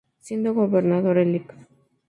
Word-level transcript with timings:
Siendo 0.19 0.55
gobernador 0.55 1.19
el 1.19 1.33
Lic. 1.33 1.53